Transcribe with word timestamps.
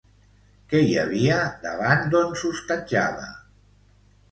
Què 0.71 0.79
hi 0.85 0.95
havia 1.01 1.35
davant 1.67 2.03
d'on 2.15 2.35
s'hostatjava? 2.41 3.31